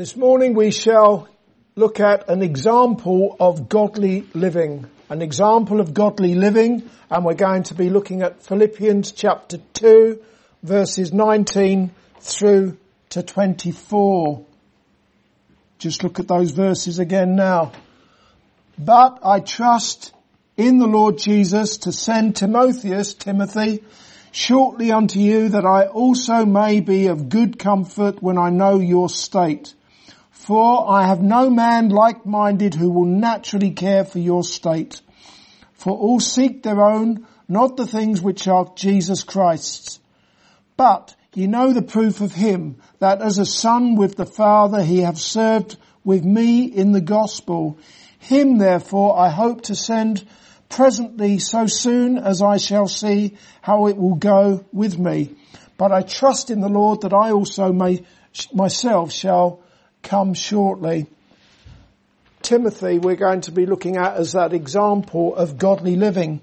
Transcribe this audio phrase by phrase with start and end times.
[0.00, 1.28] This morning we shall
[1.76, 4.86] look at an example of godly living.
[5.10, 10.18] An example of godly living and we're going to be looking at Philippians chapter 2
[10.62, 12.78] verses 19 through
[13.10, 14.42] to 24.
[15.76, 17.72] Just look at those verses again now.
[18.78, 20.14] But I trust
[20.56, 23.84] in the Lord Jesus to send Timotheus, Timothy,
[24.32, 29.10] shortly unto you that I also may be of good comfort when I know your
[29.10, 29.74] state
[30.50, 35.00] for I have no man like-minded who will naturally care for your state.
[35.74, 40.00] For all seek their own, not the things which are Jesus Christ's.
[40.76, 45.02] But ye know the proof of him, that as a son with the Father he
[45.02, 47.78] hath served with me in the gospel.
[48.18, 50.26] Him therefore I hope to send
[50.68, 55.36] presently so soon as I shall see how it will go with me.
[55.76, 58.04] But I trust in the Lord that I also may
[58.52, 59.62] myself shall
[60.02, 61.06] come shortly.
[62.42, 66.40] Timothy we're going to be looking at as that example of godly living.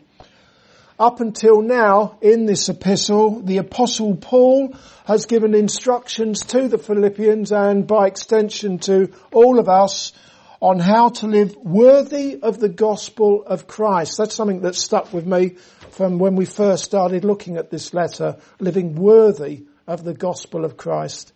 [0.99, 7.51] Up until now in this epistle, the apostle Paul has given instructions to the Philippians
[7.51, 10.13] and by extension to all of us
[10.59, 14.17] on how to live worthy of the gospel of Christ.
[14.17, 15.49] That's something that stuck with me
[15.91, 20.77] from when we first started looking at this letter, living worthy of the gospel of
[20.77, 21.31] Christ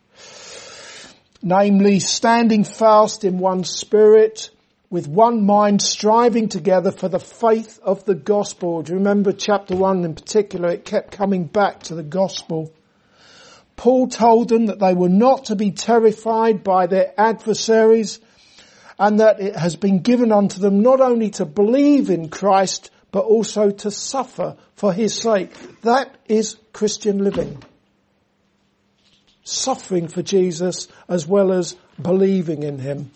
[1.42, 4.50] namely standing fast in one spirit,
[4.89, 8.84] with one mind striving together for the faith of the gospel.
[8.84, 10.69] Do you remember chapter one in particular?
[10.69, 12.73] It kept coming back to the gospel.
[13.78, 18.19] Paul told them that they were not to be terrified by their adversaries
[19.00, 23.23] and that it has been given unto them not only to believe in Christ, but
[23.23, 25.52] also to suffer for his sake.
[25.81, 27.64] That is Christian living
[29.44, 33.11] suffering for Jesus as well as believing in him.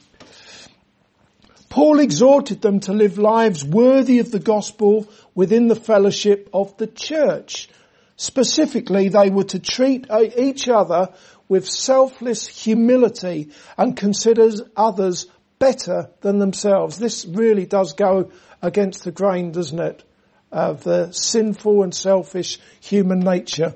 [1.70, 6.88] Paul exhorted them to live lives worthy of the gospel within the fellowship of the
[6.88, 7.70] church.
[8.16, 11.10] Specifically, they were to treat each other
[11.50, 15.28] with selfless humility and consider others
[15.60, 16.98] better than themselves.
[16.98, 18.32] This really does go
[18.62, 20.04] against the grain, doesn't it,
[20.52, 23.76] of the sinful and selfish human nature.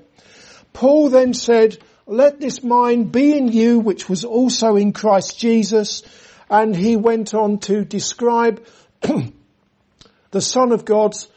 [0.72, 1.78] Paul then said,
[2.09, 6.02] let this mind be in you which was also in Christ Jesus.
[6.50, 8.66] And he went on to describe
[10.31, 11.28] the Son of God's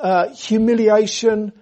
[0.00, 1.52] uh, humiliation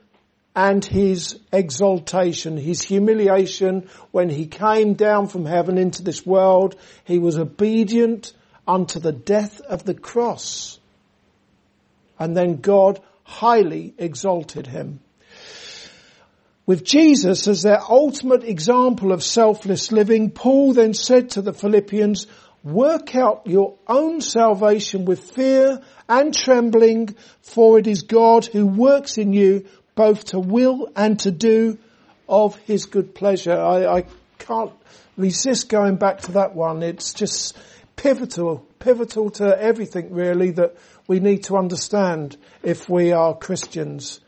[0.55, 7.19] and his exaltation, his humiliation when he came down from heaven into this world, he
[7.19, 8.35] was obedient
[8.67, 10.79] unto the death of the cross.
[12.19, 15.01] And then God highly exalted him.
[16.67, 22.27] With Jesus as their ultimate example of selfless living, Paul then said to the Philippians,
[22.65, 29.17] work out your own salvation with fear and trembling, for it is God who works
[29.17, 31.79] in you both to will and to do
[32.29, 33.57] of his good pleasure.
[33.57, 34.05] I, I
[34.39, 34.73] can't
[35.17, 36.83] resist going back to that one.
[36.83, 37.57] It's just
[37.95, 44.21] pivotal, pivotal to everything really that we need to understand if we are Christians.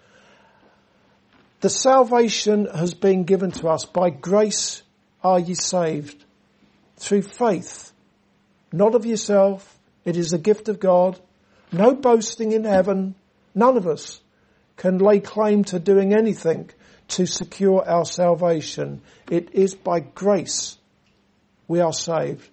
[1.60, 4.82] The salvation has been given to us by grace
[5.22, 6.24] are ye saved
[6.96, 7.92] through faith,
[8.72, 9.78] not of yourself.
[10.04, 11.18] It is a gift of God.
[11.72, 13.16] No boasting in heaven.
[13.54, 14.20] None of us
[14.76, 16.70] can lay claim to doing anything
[17.08, 19.02] to secure our salvation.
[19.28, 20.78] It is by grace
[21.66, 22.48] we are saved.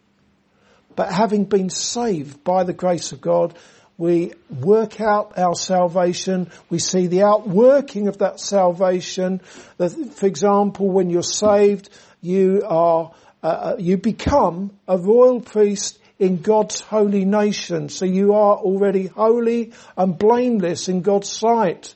[0.96, 3.56] But having been saved by the grace of God,
[3.98, 6.52] we work out our salvation.
[6.70, 9.40] We see the outworking of that salvation.
[9.40, 11.90] For example, when you're saved,
[12.22, 17.90] you are, uh, uh, you become a royal priest in God's holy nation.
[17.90, 21.96] So you are already holy and blameless in God's sight.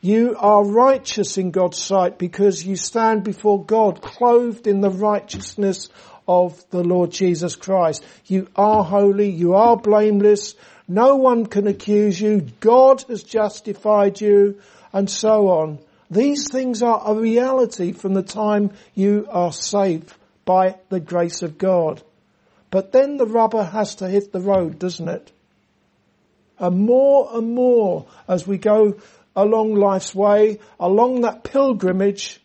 [0.00, 5.88] You are righteous in God's sight because you stand before God clothed in the righteousness
[6.28, 8.04] of the Lord Jesus Christ.
[8.26, 10.54] You are holy, you are blameless,
[10.88, 12.46] no one can accuse you.
[12.60, 14.60] God has justified you
[14.92, 15.78] and so on.
[16.10, 20.12] These things are a reality from the time you are saved
[20.44, 22.02] by the grace of God.
[22.70, 25.32] But then the rubber has to hit the road, doesn't it?
[26.58, 28.94] And more and more as we go
[29.34, 32.40] along life's way, along that pilgrimage,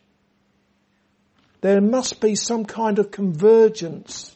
[1.62, 4.36] there must be some kind of convergence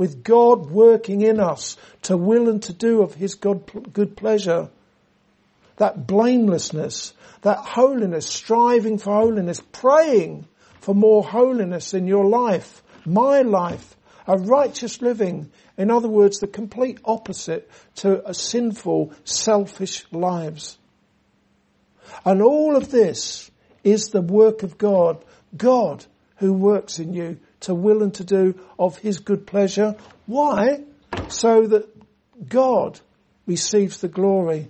[0.00, 4.70] with God working in us to will and to do of His God, good pleasure.
[5.76, 7.12] That blamelessness,
[7.42, 10.48] that holiness, striving for holiness, praying
[10.80, 13.94] for more holiness in your life, my life,
[14.26, 15.52] A righteous living.
[15.76, 20.78] In other words, the complete opposite to a sinful, selfish lives.
[22.24, 23.50] And all of this
[23.84, 25.22] is the work of God.
[25.54, 26.06] God
[26.36, 29.96] who works in you to will and to do of his good pleasure.
[30.26, 30.84] Why?
[31.28, 31.88] So that
[32.48, 33.00] God
[33.46, 34.68] receives the glory.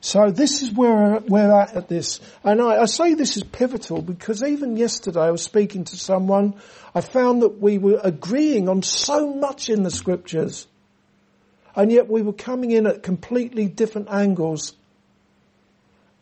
[0.00, 2.20] So this is where we're at at this.
[2.44, 6.54] And I, I, say this is pivotal because even yesterday I was speaking to someone,
[6.94, 10.66] I found that we were agreeing on so much in the scriptures.
[11.74, 14.72] And yet we were coming in at completely different angles.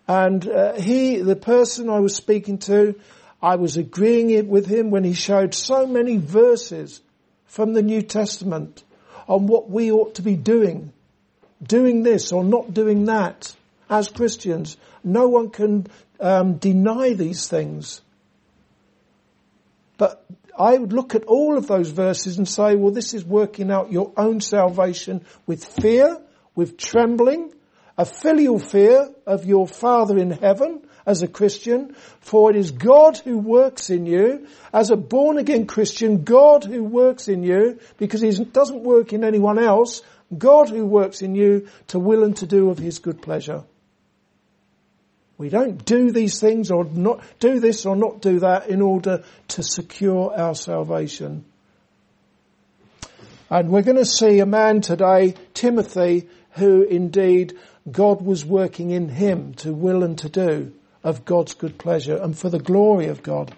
[0.09, 2.99] And uh, he, the person I was speaking to,
[3.43, 7.01] I was agreeing it with him when he showed so many verses
[7.45, 8.83] from the New Testament
[9.29, 10.93] on what we ought to be doing.
[11.63, 13.55] Doing this or not doing that
[13.89, 14.77] as Christians.
[15.05, 15.87] No one can
[16.21, 18.01] um, deny these things.
[19.99, 20.25] But
[20.59, 23.93] I would look at all of those verses and say, well, this is working out
[23.93, 26.19] your own salvation with fear,
[26.55, 27.53] with trembling,
[27.99, 33.17] a filial fear of your Father in heaven as a Christian, for it is God
[33.19, 34.49] who works in you.
[34.73, 39.23] As a born again Christian, God who works in you, because He doesn't work in
[39.23, 40.03] anyone else,
[40.37, 43.63] God who works in you to will and to do of His good pleasure.
[45.39, 49.23] We don't do these things or not do this or not do that in order
[49.49, 51.45] to secure our salvation.
[53.49, 57.57] And we're going to see a man today, Timothy, who indeed
[57.89, 60.73] God was working in him to will and to do
[61.07, 63.55] of God's good pleasure and for the glory of God.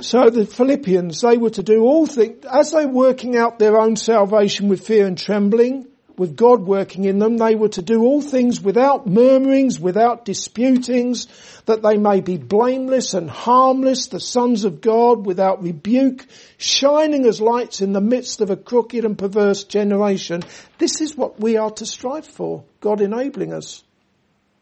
[0.00, 3.80] So the Philippians, they were to do all things, as they were working out their
[3.80, 8.02] own salvation with fear and trembling, with God working in them, they were to do
[8.02, 11.28] all things without murmurings, without disputings,
[11.64, 16.26] that they may be blameless and harmless, the sons of God without rebuke,
[16.58, 20.42] shining as lights in the midst of a crooked and perverse generation.
[20.76, 23.82] This is what we are to strive for, God enabling us.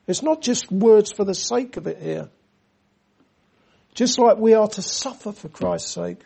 [0.06, 2.28] It's not just words for the sake of it here.
[3.94, 6.20] Just like we are to suffer for Christ's sake.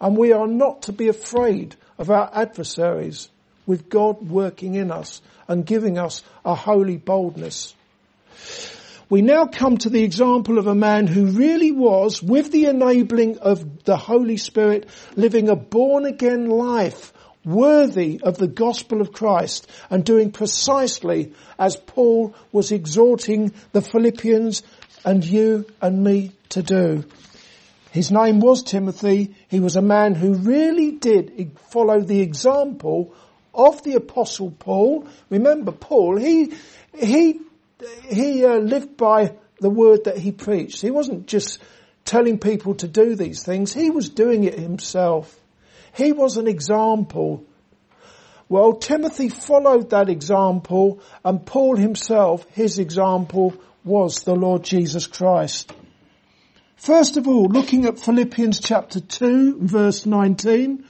[0.00, 3.28] And we are not to be afraid of our adversaries
[3.66, 7.74] with God working in us and giving us a holy boldness.
[9.08, 13.38] We now come to the example of a man who really was, with the enabling
[13.38, 17.12] of the Holy Spirit, living a born again life
[17.46, 24.62] worthy of the gospel of Christ and doing precisely as Paul was exhorting the Philippians
[25.04, 27.04] and you and me to do.
[27.92, 29.34] His name was Timothy.
[29.48, 33.14] He was a man who really did follow the example
[33.54, 35.06] of the apostle Paul.
[35.30, 36.52] Remember Paul, he,
[36.94, 37.40] he,
[38.04, 40.82] he uh, lived by the word that he preached.
[40.82, 41.62] He wasn't just
[42.04, 43.72] telling people to do these things.
[43.72, 45.40] He was doing it himself.
[45.96, 47.44] He was an example.
[48.48, 55.72] Well, Timothy followed that example and Paul himself, his example was the Lord Jesus Christ.
[56.76, 60.84] First of all, looking at Philippians chapter 2 verse 19,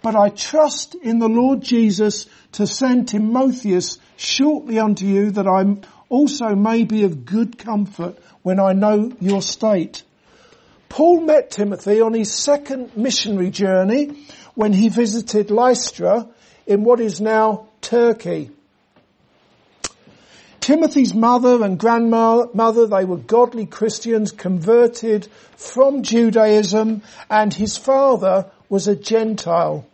[0.00, 5.76] but I trust in the Lord Jesus to send Timotheus shortly unto you that I
[6.08, 10.04] also may be of good comfort when I know your state.
[10.88, 16.28] Paul met Timothy on his second missionary journey when he visited Lystra
[16.66, 18.50] in what is now Turkey.
[20.60, 28.86] Timothy's mother and grandmother, they were godly Christians converted from Judaism and his father was
[28.86, 29.84] a Gentile.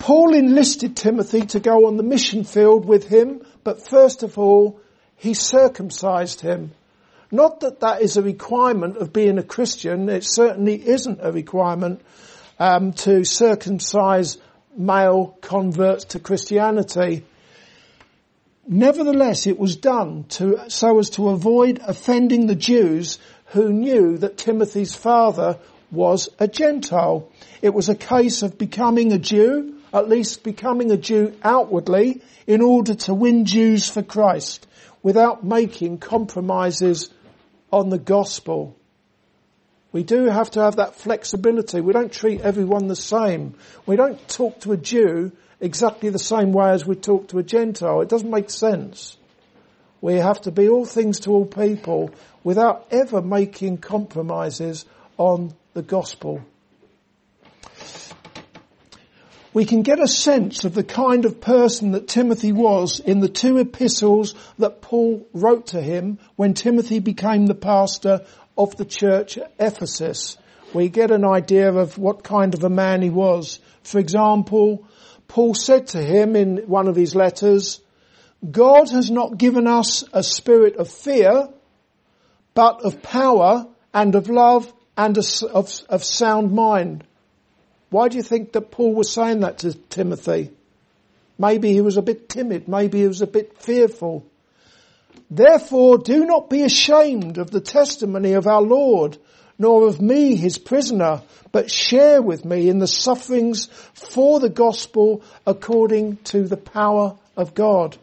[0.00, 4.80] Paul enlisted Timothy to go on the mission field with him, but first of all,
[5.14, 6.72] he circumcised him.
[7.30, 12.00] Not that that is a requirement of being a Christian, it certainly isn't a requirement
[12.60, 14.36] um, to circumcise
[14.76, 17.24] male converts to Christianity.
[18.68, 24.36] Nevertheless, it was done to, so as to avoid offending the Jews who knew that
[24.36, 25.58] Timothy's father
[25.90, 27.28] was a Gentile.
[27.62, 32.60] It was a case of becoming a Jew, at least becoming a Jew outwardly, in
[32.60, 34.68] order to win Jews for Christ,
[35.02, 37.10] without making compromises
[37.72, 38.76] on the gospel.
[39.92, 41.80] We do have to have that flexibility.
[41.80, 43.54] We don't treat everyone the same.
[43.86, 47.42] We don't talk to a Jew exactly the same way as we talk to a
[47.42, 48.00] Gentile.
[48.00, 49.16] It doesn't make sense.
[50.00, 52.10] We have to be all things to all people
[52.42, 54.86] without ever making compromises
[55.18, 56.40] on the gospel.
[59.52, 63.28] We can get a sense of the kind of person that Timothy was in the
[63.28, 68.24] two epistles that Paul wrote to him when Timothy became the pastor
[68.62, 70.36] of the church at Ephesus.
[70.74, 73.58] We get an idea of what kind of a man he was.
[73.82, 74.86] For example,
[75.28, 77.80] Paul said to him in one of his letters,
[78.48, 81.48] God has not given us a spirit of fear,
[82.54, 85.26] but of power and of love and of,
[85.88, 87.04] of sound mind.
[87.88, 90.50] Why do you think that Paul was saying that to Timothy?
[91.38, 92.68] Maybe he was a bit timid.
[92.68, 94.26] Maybe he was a bit fearful.
[95.30, 99.16] Therefore do not be ashamed of the testimony of our Lord,
[99.58, 101.22] nor of me, his prisoner,
[101.52, 107.54] but share with me in the sufferings for the gospel according to the power of
[107.54, 107.96] God.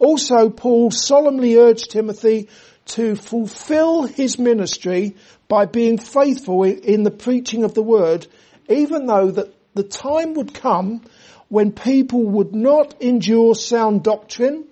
[0.00, 2.48] Also, Paul solemnly urged Timothy
[2.86, 5.16] to fulfill his ministry
[5.46, 8.26] by being faithful in the preaching of the word,
[8.68, 11.02] even though that the time would come
[11.48, 14.64] when people would not endure sound doctrine,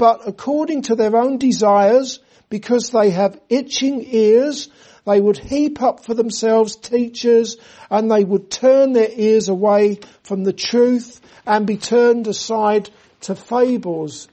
[0.00, 4.70] but according to their own desires, because they have itching ears,
[5.04, 7.58] they would heap up for themselves teachers
[7.90, 12.88] and they would turn their ears away from the truth and be turned aside
[13.20, 14.26] to fables.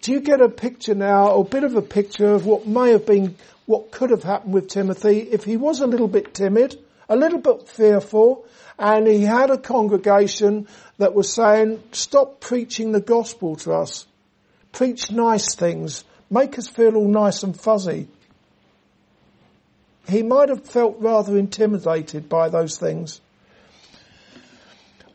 [0.00, 2.90] Do you get a picture now, or a bit of a picture of what may
[2.90, 6.76] have been, what could have happened with Timothy if he was a little bit timid,
[7.08, 8.44] a little bit fearful,
[8.76, 10.66] and he had a congregation
[10.98, 14.04] that was saying, stop preaching the gospel to us.
[14.76, 16.04] Preach nice things.
[16.28, 18.08] Make us feel all nice and fuzzy.
[20.06, 23.22] He might have felt rather intimidated by those things.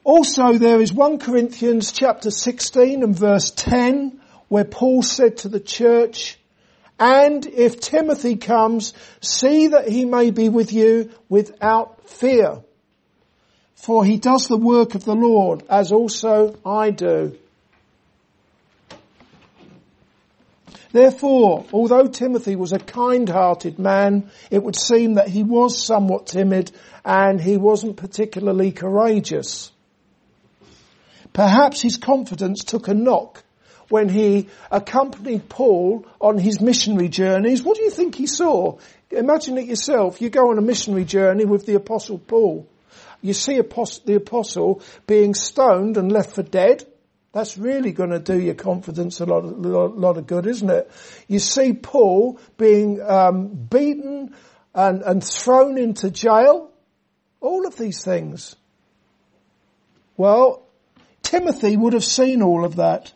[0.04, 5.60] Also there is 1 Corinthians chapter 16 and verse 10 where Paul said to the
[5.60, 6.40] church,
[7.00, 12.64] and if Timothy comes, see that he may be with you without fear
[13.76, 17.36] for he does the work of the Lord, as also I do.
[20.92, 26.72] Therefore, although Timothy was a kind-hearted man, it would seem that he was somewhat timid
[27.06, 29.72] and he wasn't particularly courageous.
[31.34, 33.44] Perhaps his confidence took a knock
[33.90, 37.64] when he accompanied Paul on his missionary journeys.
[37.64, 38.78] What do you think he saw?
[39.10, 40.22] Imagine it yourself.
[40.22, 42.68] You go on a missionary journey with the apostle Paul
[43.22, 46.86] you see the apostle being stoned and left for dead.
[47.34, 49.58] That's really going to do your confidence a lot, of,
[49.98, 50.92] lot of good, isn't it?
[51.28, 54.36] You see Paul being um, beaten
[54.76, 56.72] and, and thrown into jail.
[57.40, 58.56] All of these things.
[60.18, 60.68] Well,
[61.24, 63.14] Timothy would have seen all of that.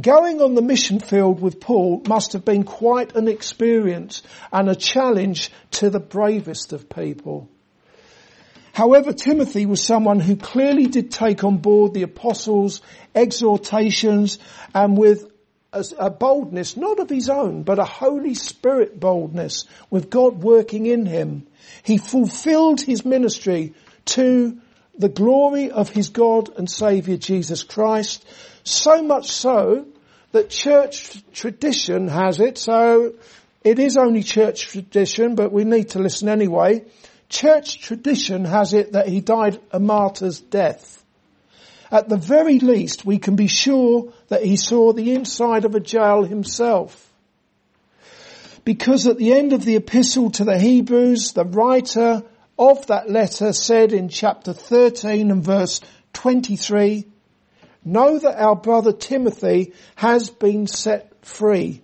[0.00, 4.22] Going on the mission field with Paul must have been quite an experience
[4.52, 7.48] and a challenge to the bravest of people.
[8.78, 12.80] However, Timothy was someone who clearly did take on board the apostles'
[13.12, 14.38] exhortations
[14.72, 15.32] and with
[15.72, 21.06] a, boldness, not of his own, but a Holy Spirit boldness with God working in
[21.06, 21.48] him.
[21.82, 23.74] He fulfilled his ministry
[24.14, 24.60] to
[24.96, 28.24] the glory of his God and Saviour Jesus Christ
[28.62, 29.86] so much so
[30.30, 33.14] that church tradition has it, so
[33.64, 36.84] it is only church tradition, but we need to listen anyway.
[37.28, 41.04] Church tradition has it that he died a martyr's death.
[41.90, 45.80] At the very least, we can be sure that he saw the inside of a
[45.80, 47.04] jail himself.
[48.64, 52.22] Because at the end of the epistle to the Hebrews, the writer
[52.58, 55.80] of that letter said in chapter 13 and verse
[56.12, 57.06] 23,
[57.84, 61.82] Know that our brother Timothy has been set free,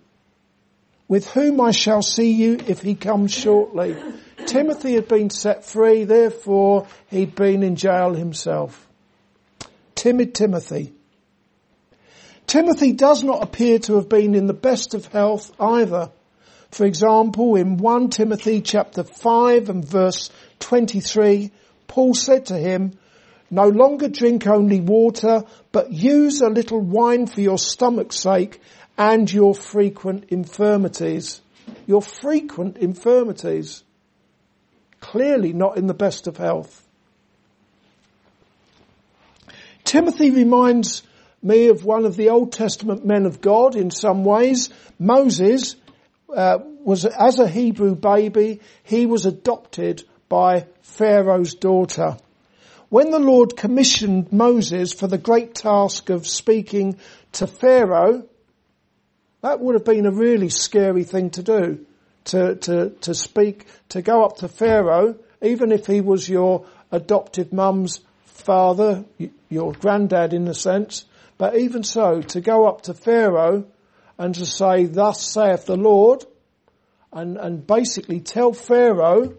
[1.08, 3.96] with whom I shall see you if he comes shortly.
[4.46, 8.88] Timothy had been set free, therefore he'd been in jail himself.
[9.94, 10.92] Timid Timothy.
[12.46, 16.10] Timothy does not appear to have been in the best of health either.
[16.70, 20.30] For example, in 1 Timothy chapter 5 and verse
[20.60, 21.52] 23,
[21.86, 22.98] Paul said to him,
[23.50, 28.60] no longer drink only water, but use a little wine for your stomach's sake
[28.96, 31.40] and your frequent infirmities.
[31.86, 33.82] Your frequent infirmities.
[35.00, 36.86] Clearly not in the best of health.
[39.84, 41.02] Timothy reminds
[41.42, 44.70] me of one of the Old Testament men of God in some ways.
[44.98, 45.76] Moses
[46.34, 52.16] uh, was, as a Hebrew baby, he was adopted by Pharaoh's daughter.
[52.88, 56.96] When the Lord commissioned Moses for the great task of speaking
[57.32, 58.26] to Pharaoh,
[59.44, 61.84] that would have been a really scary thing to do.
[62.24, 67.52] To, to, to speak, to go up to Pharaoh, even if he was your adoptive
[67.52, 69.04] mum's father,
[69.50, 71.04] your granddad in a sense,
[71.36, 73.66] but even so, to go up to Pharaoh
[74.16, 76.24] and to say, thus saith the Lord,
[77.12, 79.34] and, and basically tell Pharaoh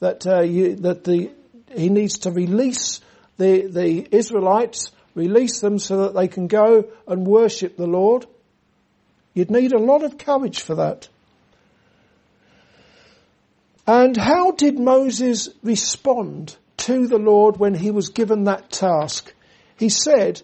[0.00, 1.30] that, uh, you, that the,
[1.72, 3.00] he needs to release
[3.38, 8.26] the, the Israelites, release them so that they can go and worship the Lord.
[9.34, 11.08] You'd need a lot of courage for that.
[13.86, 19.32] And how did Moses respond to the Lord when he was given that task?
[19.76, 20.42] He said,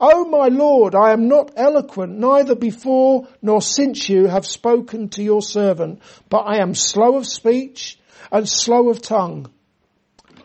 [0.00, 5.22] Oh my Lord, I am not eloquent, neither before nor since you have spoken to
[5.22, 7.98] your servant, but I am slow of speech
[8.30, 9.50] and slow of tongue.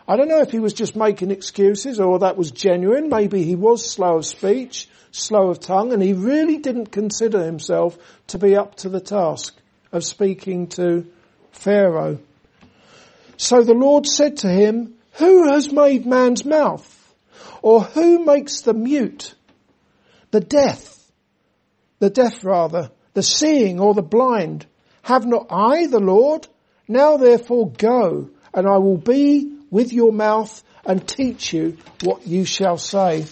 [0.10, 3.10] I don't know if he was just making excuses or that was genuine.
[3.10, 7.96] Maybe he was slow of speech, slow of tongue, and he really didn't consider himself
[8.30, 9.56] to be up to the task
[9.92, 11.06] of speaking to
[11.52, 12.18] Pharaoh.
[13.38, 16.96] So the Lord said to him, who has made man's mouth?
[17.62, 19.36] Or who makes the mute?
[20.32, 20.98] The deaf,
[22.00, 24.66] the deaf rather, the seeing or the blind?
[25.04, 26.48] Have not I the Lord?
[26.88, 32.46] Now therefore go and I will be with your mouth and teach you what you
[32.46, 33.26] shall say.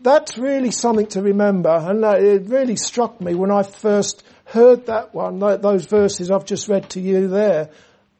[0.00, 4.86] That's really something to remember and uh, it really struck me when I first heard
[4.86, 7.70] that one, those verses I've just read to you there.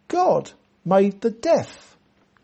[0.08, 0.50] God
[0.84, 1.96] made the deaf.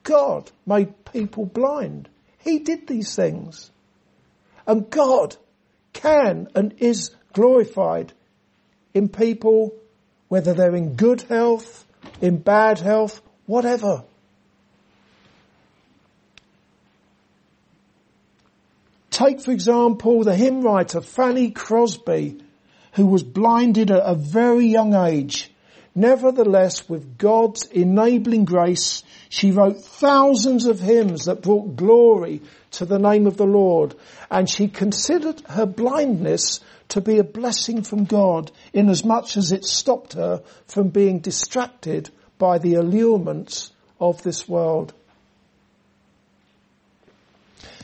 [0.02, 2.08] God made people blind.
[2.38, 3.70] He did these things.
[4.66, 5.36] And God
[5.92, 8.12] can and is glorified
[8.94, 9.74] in people,
[10.28, 11.86] whether they're in good health,
[12.20, 13.20] in bad health,
[13.50, 14.04] whatever.
[19.11, 22.40] Take, for example, the hymn writer Fanny Crosby,
[22.92, 25.50] who was blinded at a very young age.
[25.97, 32.42] Nevertheless, with God's enabling grace, she wrote thousands of hymns that brought glory
[32.73, 33.97] to the name of the Lord.
[34.30, 40.12] And she considered her blindness to be a blessing from God inasmuch as it stopped
[40.12, 43.70] her from being distracted by the allurements
[44.00, 44.93] of this world.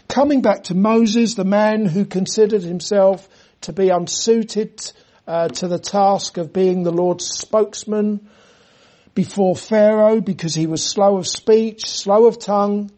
[0.09, 3.29] Coming back to Moses, the man who considered himself
[3.61, 4.81] to be unsuited
[5.27, 8.29] uh, to the task of being the Lord's spokesman
[9.15, 12.91] before Pharaoh because he was slow of speech, slow of tongue.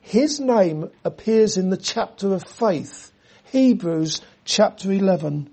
[0.00, 3.12] His name appears in the chapter of faith,
[3.52, 5.50] Hebrews chapter 11,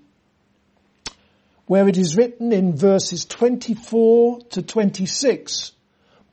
[1.66, 5.72] where it is written in verses 24 to 26,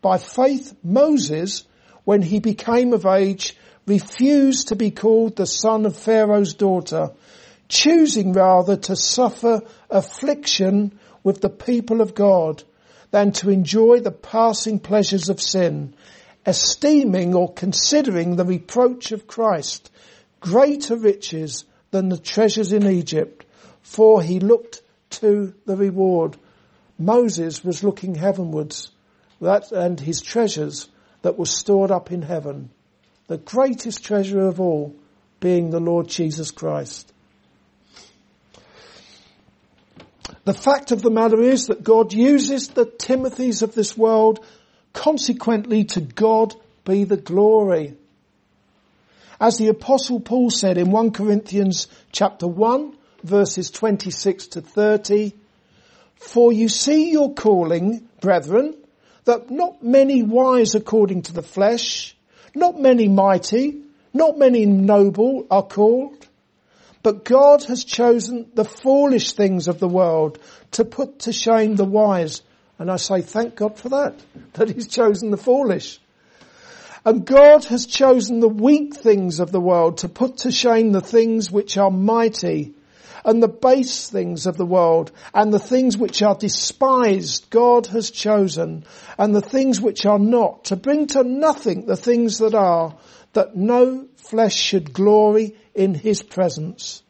[0.01, 1.63] by faith Moses,
[2.03, 3.55] when he became of age,
[3.87, 7.11] refused to be called the son of Pharaoh's daughter,
[7.67, 12.63] choosing rather to suffer affliction with the people of God
[13.11, 15.95] than to enjoy the passing pleasures of sin,
[16.45, 19.89] esteeming or considering the reproach of Christ
[20.39, 23.45] greater riches than the treasures in Egypt,
[23.81, 24.82] for he looked
[25.19, 26.37] to the reward.
[26.97, 28.91] Moses was looking heavenwards,
[29.41, 30.87] that and his treasures
[31.21, 32.69] that were stored up in heaven.
[33.27, 34.95] The greatest treasure of all
[35.39, 37.11] being the Lord Jesus Christ.
[40.45, 44.45] The fact of the matter is that God uses the Timothys of this world,
[44.91, 46.53] consequently to God
[46.85, 47.95] be the glory.
[49.39, 55.33] As the apostle Paul said in 1 Corinthians chapter 1 verses 26 to 30,
[56.15, 58.75] for you see your calling, brethren,
[59.25, 62.15] that not many wise according to the flesh,
[62.53, 63.81] not many mighty,
[64.13, 66.27] not many noble are called,
[67.01, 70.39] but God has chosen the foolish things of the world
[70.71, 72.41] to put to shame the wise.
[72.79, 74.15] And I say thank God for that,
[74.53, 75.99] that he's chosen the foolish.
[77.05, 81.01] And God has chosen the weak things of the world to put to shame the
[81.01, 82.73] things which are mighty
[83.25, 88.11] and the base things of the world and the things which are despised God has
[88.11, 88.85] chosen
[89.17, 92.95] and the things which are not to bring to nothing the things that are
[93.33, 97.03] that no flesh should glory in his presence.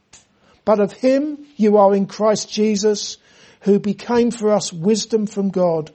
[0.65, 3.17] But of him you are in Christ Jesus,
[3.61, 5.91] who became for us wisdom from God,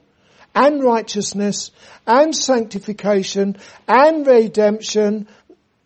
[0.54, 1.70] and righteousness,
[2.06, 5.28] and sanctification, and redemption,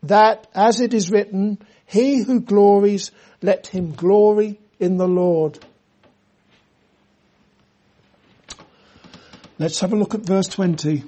[0.04, 5.58] that, as it is written, he who glories, let him glory in the Lord.
[9.58, 11.04] Let's have a look at verse 20.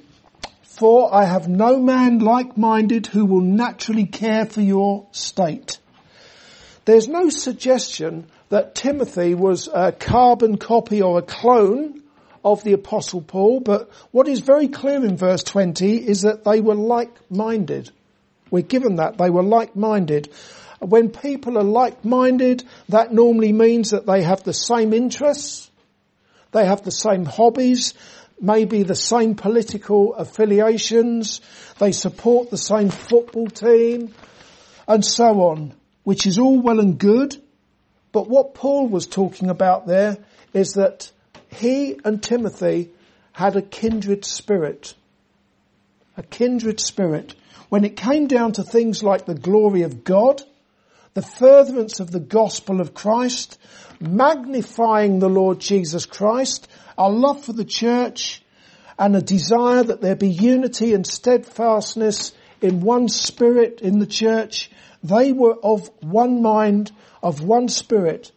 [0.63, 5.77] For I have no man like-minded who will naturally care for your state.
[6.83, 12.03] There's no suggestion that Timothy was a carbon copy or a clone
[12.43, 16.61] of the apostle Paul, but what is very clear in verse 20 is that they
[16.61, 17.89] were like-minded.
[18.51, 19.17] We're given that.
[19.17, 20.31] They were like-minded.
[20.85, 25.69] When people are like-minded, that normally means that they have the same interests,
[26.51, 27.95] They have the same hobbies,
[28.39, 31.41] maybe the same political affiliations.
[31.79, 34.13] They support the same football team
[34.87, 37.35] and so on, which is all well and good.
[38.13, 40.17] But what Paul was talking about there
[40.53, 41.11] is that
[41.49, 42.91] he and Timothy
[43.33, 44.93] had a kindred spirit.
[46.15, 47.35] A kindred spirit.
[47.67, 50.41] When it came down to things like the glory of God,
[51.15, 53.57] the furtherance of the gospel of Christ,
[54.01, 58.43] magnifying the Lord Jesus Christ, our love for the church,
[58.99, 64.69] and a desire that there be unity and steadfastness in one spirit in the church,
[65.03, 66.91] they were of one mind,
[67.23, 68.33] of one spirit,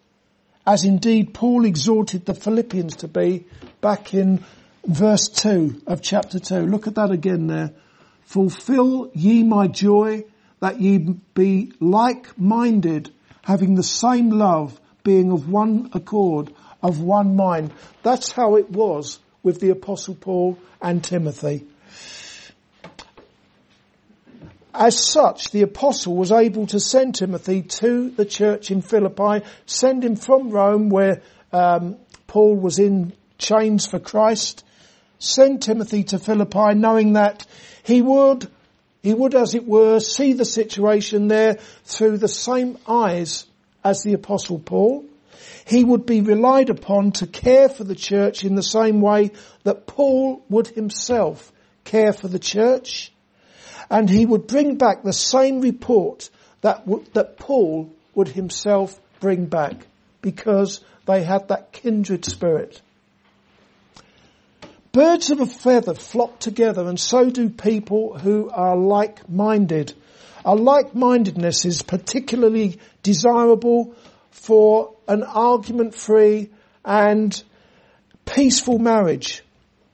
[0.65, 3.47] as indeed Paul exhorted the Philippians to be
[3.81, 4.45] back in
[4.87, 6.67] verse 2 of chapter 2.
[6.67, 7.73] Look at that again there.
[8.23, 10.25] Fulfill ye my joy
[10.61, 13.11] that ye be like-minded,
[13.43, 17.73] having the same love, being of one accord, of one mind.
[18.03, 21.67] That's how it was with the apostle Paul and Timothy.
[24.75, 30.05] As such, the apostle was able to send Timothy to the church in Philippi, send
[30.05, 34.65] him from Rome where um, Paul was in chains for Christ,
[35.19, 37.45] send Timothy to Philippi knowing that
[37.83, 38.49] he would,
[39.09, 43.47] he would as it were, see the situation there through the same eyes
[43.83, 45.03] as the apostle Paul.
[45.67, 49.31] He would be relied upon to care for the church in the same way
[49.63, 51.51] that Paul would himself
[51.85, 53.11] care for the church.
[53.89, 56.29] And he would bring back the same report
[56.61, 59.87] that, that Paul would himself bring back
[60.21, 62.83] because they had that kindred spirit.
[64.93, 69.93] Birds of a feather flock together and so do people who are like-minded.
[70.45, 73.95] A like-mindedness is particularly desirable
[74.31, 76.51] for an argument-free
[76.85, 77.43] and
[78.25, 79.43] peaceful marriage.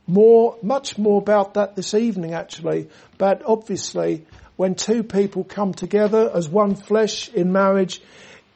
[0.07, 4.27] More, much more about that this evening actually, but obviously
[4.57, 8.01] when two people come together as one flesh in marriage,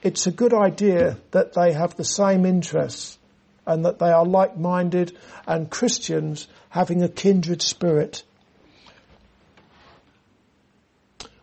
[0.03, 3.18] it's a good idea that they have the same interests
[3.69, 8.25] and that they are like-minded and Christians having a kindred spirit.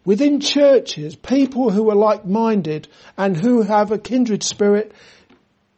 [0.04, 4.92] Within churches, people who are like-minded and who have a kindred spirit,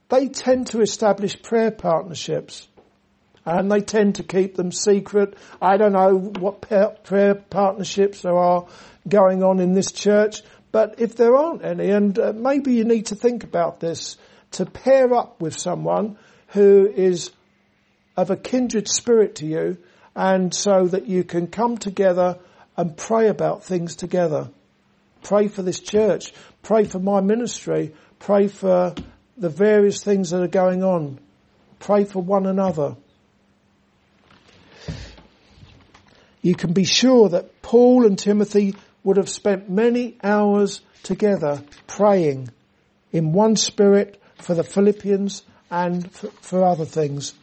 [0.10, 2.68] they tend to establish prayer partnerships.
[3.46, 5.36] And they tend to keep them secret.
[5.62, 8.68] I don't know what prayer partnerships there are
[9.08, 13.08] going on in this church, but if there aren't any, and uh, maybe you need
[13.08, 14.18] to think about this,
[14.52, 17.32] to pair up with someone who is
[18.16, 19.78] of a kindred spirit to you,
[20.16, 22.40] and so that you can come together
[22.76, 24.50] and pray about things together.
[25.22, 26.34] Pray for this church.
[26.64, 27.94] Pray for my ministry.
[28.20, 28.96] Pray for
[29.38, 31.20] the various things that are going on.
[31.80, 32.96] Pray for one another.
[36.42, 42.50] You can be sure that Paul and Timothy would have spent many hours together praying
[43.12, 47.34] in one spirit for the Philippians and for, for other things.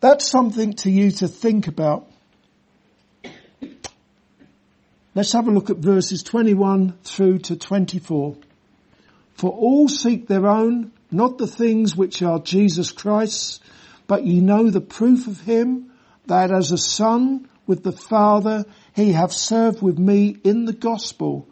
[0.00, 2.06] That's something to you to think about.
[5.14, 8.36] Let's have a look at verses 21 through to 24.
[9.34, 13.60] For all seek their own, not the things which are Jesus Christ's,
[14.06, 15.92] but ye know the proof of him,
[16.26, 21.48] that as a son with the Father, he hath served with me in the gospel.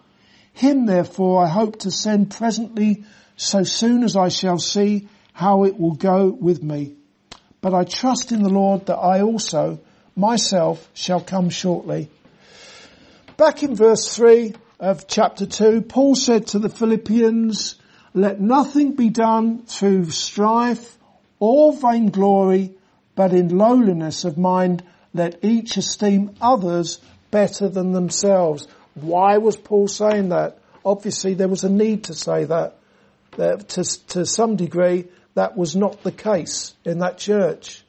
[0.53, 3.05] Him therefore I hope to send presently
[3.37, 6.95] so soon as I shall see how it will go with me.
[7.61, 9.81] But I trust in the Lord that I also
[10.16, 12.11] myself shall come shortly.
[13.37, 17.77] Back in verse 3 of chapter 2, Paul said to the Philippians,
[18.14, 20.99] let nothing be done through strife
[21.38, 22.75] or vainglory,
[23.14, 24.83] but in lowliness of mind
[25.14, 28.66] let each esteem others better than themselves.
[28.95, 30.59] Why was Paul saying that?
[30.85, 32.77] Obviously there was a need to say that.
[33.37, 37.83] that to, to some degree, that was not the case in that church.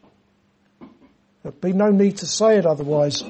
[1.42, 3.24] There'd be no need to say it otherwise.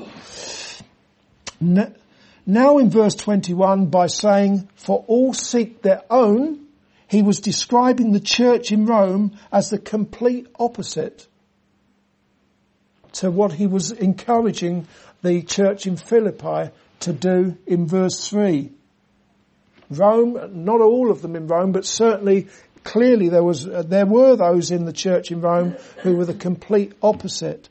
[2.46, 6.68] Now in verse 21 by saying, for all seek their own,
[7.08, 11.28] he was describing the church in Rome as the complete opposite
[13.14, 14.88] to what he was encouraging
[15.22, 16.72] the church in Philippi
[17.02, 18.72] to do in verse 3.
[19.90, 22.48] Rome, not all of them in Rome, but certainly
[22.84, 26.34] clearly there was, uh, there were those in the church in Rome who were the
[26.34, 27.70] complete opposite.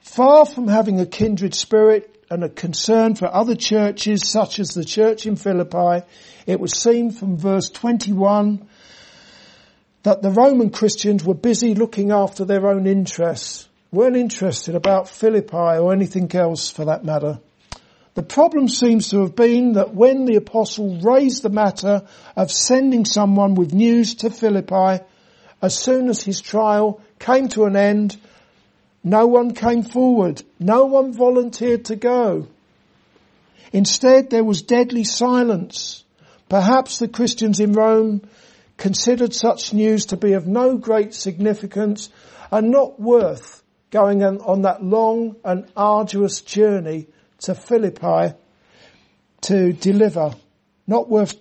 [0.00, 4.84] Far from having a kindred spirit, and a concern for other churches such as the
[4.84, 6.04] church in Philippi,
[6.46, 8.66] it was seen from verse 21
[10.02, 15.56] that the Roman Christians were busy looking after their own interests, weren't interested about Philippi
[15.56, 17.40] or anything else for that matter.
[18.16, 23.04] The problem seems to have been that when the apostle raised the matter of sending
[23.04, 25.04] someone with news to Philippi,
[25.60, 28.16] as soon as his trial came to an end,
[29.04, 30.42] no one came forward.
[30.58, 32.48] No one volunteered to go.
[33.70, 36.02] Instead, there was deadly silence.
[36.48, 38.22] Perhaps the Christians in Rome
[38.78, 42.08] considered such news to be of no great significance
[42.50, 47.08] and not worth going on that long and arduous journey
[47.40, 48.34] to Philippi
[49.42, 50.34] to deliver.
[50.86, 51.34] Not worth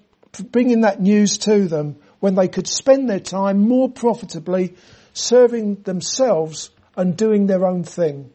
[0.51, 4.75] bringing that news to them when they could spend their time more profitably
[5.13, 8.31] serving themselves and doing their own thing.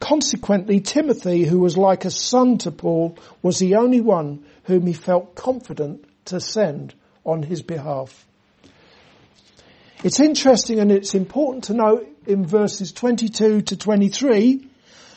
[0.00, 4.92] Consequently, Timothy, who was like a son to Paul, was the only one whom he
[4.92, 8.26] felt confident to send on his behalf.
[10.02, 14.68] It's interesting and it's important to note in verses 22 to 23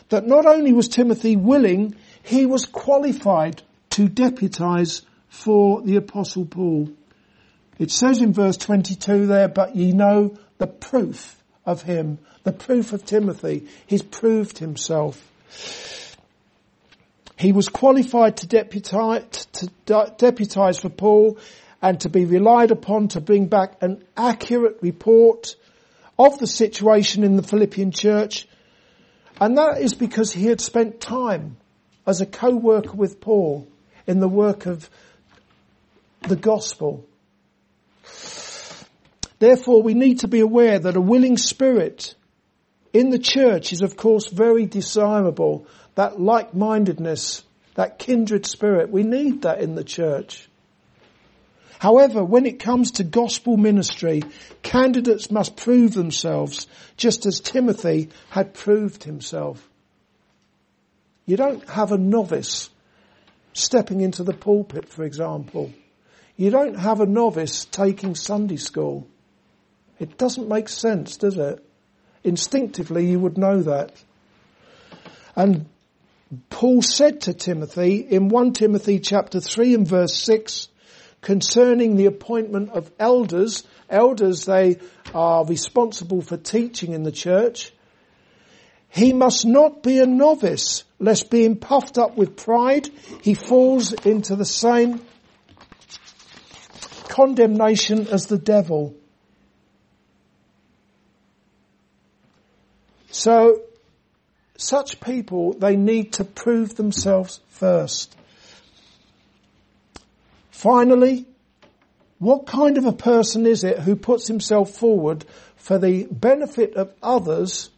[0.09, 6.89] that not only was Timothy willing, he was qualified to deputize for the apostle Paul.
[7.77, 12.93] It says in verse 22 there, but ye know the proof of him, the proof
[12.93, 13.67] of Timothy.
[13.85, 15.31] He's proved himself.
[17.37, 19.69] He was qualified to deputize, to
[20.17, 21.37] deputize for Paul
[21.81, 25.55] and to be relied upon to bring back an accurate report
[26.17, 28.47] of the situation in the Philippian church
[29.39, 31.57] and that is because he had spent time
[32.07, 33.67] as a co-worker with Paul
[34.07, 34.89] in the work of
[36.21, 37.05] the gospel.
[39.39, 42.15] Therefore, we need to be aware that a willing spirit
[42.93, 45.67] in the church is of course very desirable.
[45.95, 47.43] That like-mindedness,
[47.75, 50.47] that kindred spirit, we need that in the church.
[51.79, 54.23] However, when it comes to gospel ministry,
[54.63, 59.67] candidates must prove themselves just as Timothy had proved himself.
[61.25, 62.69] You don't have a novice
[63.53, 65.71] stepping into the pulpit, for example.
[66.37, 69.07] You don't have a novice taking Sunday school.
[69.99, 71.65] It doesn't make sense, does it?
[72.23, 73.91] Instinctively you would know that.
[75.35, 75.67] And
[76.49, 80.67] Paul said to Timothy in 1 Timothy chapter 3 and verse 6,
[81.25, 83.63] concerning the appointment of elders.
[83.89, 84.77] Elders, they
[85.11, 87.73] are responsible for teaching in the church.
[88.89, 92.89] He must not be a novice, lest being puffed up with pride,
[93.23, 95.01] he falls into the same
[97.09, 98.95] condemnation as the devil.
[103.09, 103.61] So,
[104.57, 108.15] such people, they need to prove themselves first.
[110.55, 111.25] Finally,
[112.17, 115.25] what kind of a person is it who puts himself forward
[115.57, 117.69] for the benefit of others,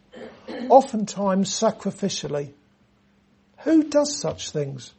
[0.68, 2.52] oftentimes sacrificially?
[3.64, 4.92] Who does such things?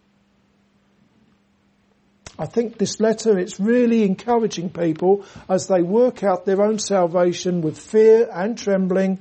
[2.38, 7.62] I think this letter, it's really encouraging people as they work out their own salvation
[7.62, 9.20] with fear and trembling,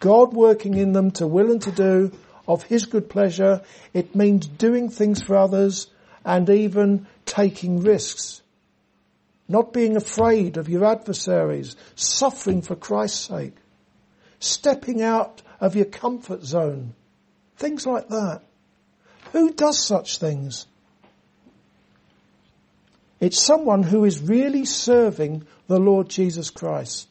[0.00, 2.10] God working in them to will and to do
[2.48, 3.62] of His good pleasure.
[3.94, 5.86] It means doing things for others
[6.24, 8.42] and even taking risks.
[9.48, 13.56] Not being afraid of your adversaries, suffering for Christ's sake,
[14.40, 16.94] stepping out of your comfort zone,
[17.56, 18.42] things like that.
[19.32, 20.66] Who does such things?
[23.20, 27.06] It's someone who is really serving the Lord Jesus Christ.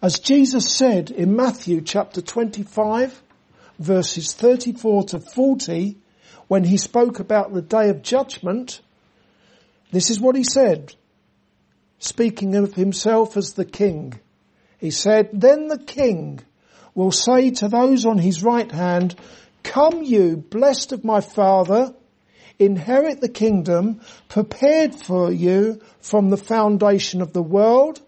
[0.00, 3.22] As Jesus said in Matthew chapter 25
[3.78, 5.96] verses 34 to 40,
[6.52, 8.82] when he spoke about the day of judgment,
[9.90, 10.94] this is what he said,
[11.98, 14.20] speaking of himself as the king.
[14.76, 16.40] He said, then the king
[16.94, 19.14] will say to those on his right hand,
[19.62, 21.94] come you blessed of my father,
[22.58, 27.98] inherit the kingdom prepared for you from the foundation of the world.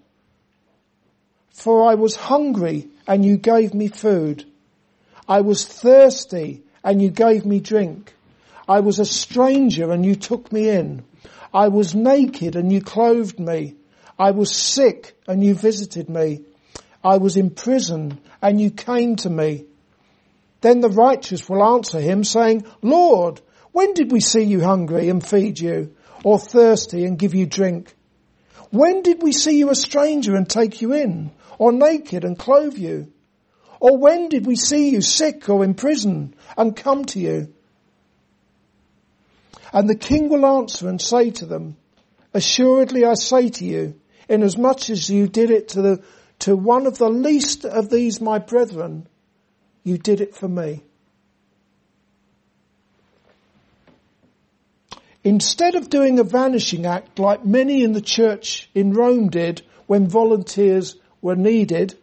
[1.49, 4.45] For I was hungry and you gave me food.
[5.27, 8.14] I was thirsty and you gave me drink.
[8.69, 11.05] I was a stranger and you took me in.
[11.53, 13.77] I was naked and you clothed me.
[14.19, 16.43] I was sick and you visited me.
[17.03, 19.67] I was in prison and you came to me.
[20.63, 23.41] Then the righteous will answer him saying, Lord,
[23.73, 27.95] when did we see you hungry and feed you or thirsty and give you drink?
[28.71, 32.79] When did we see you a stranger and take you in or naked and clothe
[32.79, 33.13] you?
[33.79, 37.53] Or when did we see you sick or in prison and come to you?
[39.75, 41.77] And the king will answer and say to them,
[42.33, 46.03] Assuredly I say to you, inasmuch as you did it to the,
[46.41, 49.09] to one of the least of these my brethren,
[49.83, 50.85] you did it for me.
[55.25, 60.07] Instead of doing a vanishing act like many in the church in Rome did when
[60.07, 61.99] volunteers were needed,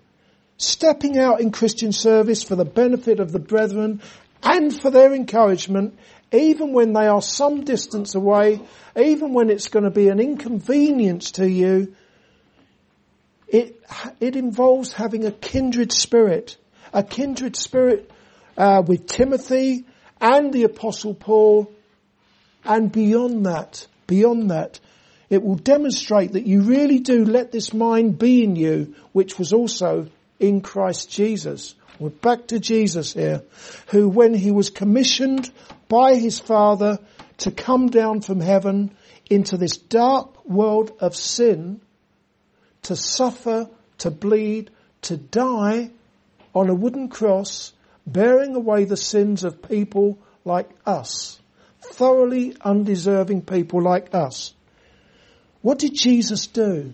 [0.58, 4.02] stepping out in Christian service for the benefit of the brethren
[4.44, 5.98] and for their encouragement,
[6.32, 8.62] even when they are some distance away,
[8.96, 11.94] even when it's going to be an inconvenience to you,
[13.48, 13.82] it,
[14.20, 16.58] it involves having a kindred spirit,
[16.94, 18.10] a kindred spirit
[18.58, 19.86] uh, with Timothy
[20.22, 21.72] and the apostle Paul
[22.64, 24.80] and beyond that, beyond that,
[25.30, 29.54] it will demonstrate that you really do let this mind be in you, which was
[29.54, 30.08] also
[30.40, 31.76] in Christ Jesus.
[32.00, 33.44] We're back to Jesus here,
[33.88, 35.52] who when he was commissioned
[35.92, 36.98] by his Father
[37.40, 38.96] to come down from heaven
[39.30, 41.82] into this dark world of sin,
[42.84, 45.92] to suffer, to bleed, to die
[46.56, 47.74] on a wooden cross,
[48.08, 51.42] bearing away the sins of people like us
[51.82, 54.54] thoroughly undeserving people like us.
[55.62, 56.94] What did Jesus do?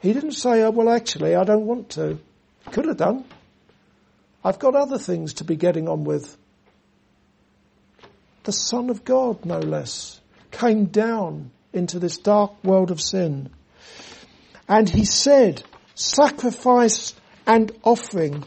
[0.00, 2.18] He didn't say, oh, well actually I don't want to.
[2.72, 3.24] Could have done.
[4.44, 6.36] I've got other things to be getting on with.
[8.48, 13.50] The Son of God, no less, came down into this dark world of sin.
[14.66, 15.62] And he said,
[15.94, 17.14] sacrifice
[17.46, 18.42] and offering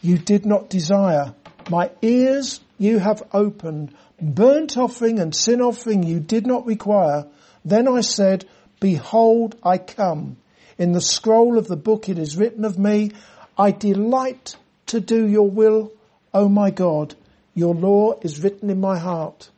[0.00, 1.34] you did not desire,
[1.70, 3.92] my ears you have opened.
[4.22, 7.26] Burnt offering and sin offering you did not require.
[7.64, 8.44] Then I said,
[8.78, 10.36] behold, I come.
[10.78, 13.10] In the scroll of the book it is written of me,
[13.58, 14.54] I delight
[14.86, 15.90] to do your will,
[16.32, 17.14] O my God.
[17.54, 19.50] Your law is written in my heart.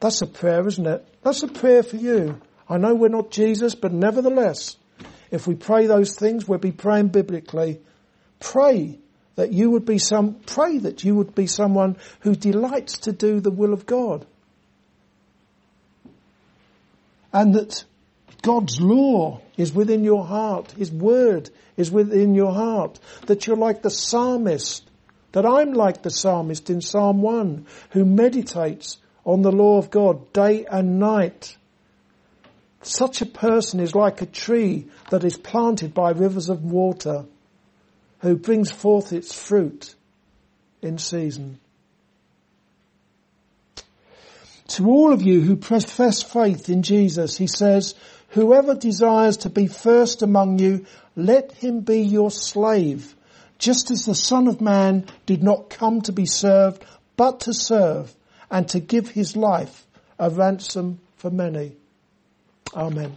[0.00, 1.06] That's a prayer, isn't it?
[1.22, 2.40] That's a prayer for you.
[2.68, 4.76] I know we're not Jesus, but nevertheless,
[5.30, 7.80] if we pray those things, we'll be praying biblically.
[8.38, 8.98] Pray
[9.36, 13.40] that you would be some, pray that you would be someone who delights to do
[13.40, 14.26] the will of God.
[17.32, 17.84] And that
[18.42, 20.70] God's law is within your heart.
[20.72, 23.00] His word is within your heart.
[23.26, 24.88] That you're like the psalmist.
[25.34, 30.32] That I'm like the psalmist in Psalm 1 who meditates on the law of God
[30.32, 31.56] day and night.
[32.82, 37.24] Such a person is like a tree that is planted by rivers of water
[38.20, 39.96] who brings forth its fruit
[40.82, 41.58] in season.
[44.68, 47.96] To all of you who profess faith in Jesus, he says,
[48.28, 53.13] whoever desires to be first among you, let him be your slave,
[53.58, 56.84] just as the Son of Man did not come to be served,
[57.16, 58.14] but to serve
[58.50, 59.86] and to give his life
[60.18, 61.72] a ransom for many.
[62.74, 63.12] Amen.